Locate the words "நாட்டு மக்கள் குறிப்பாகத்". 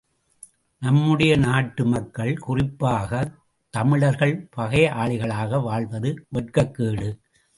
1.37-3.35